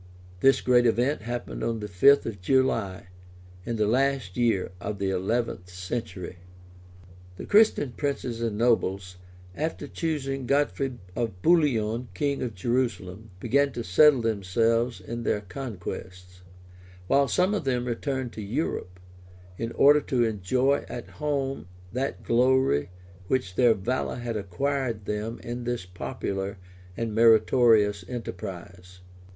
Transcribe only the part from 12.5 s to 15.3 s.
Jerusalem, began to settle themselves in